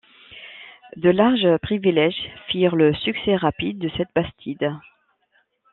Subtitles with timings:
[0.95, 4.73] De larges privilèges firent le succès rapide de cette bastide.